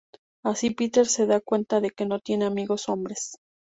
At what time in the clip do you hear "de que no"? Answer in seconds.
1.79-2.17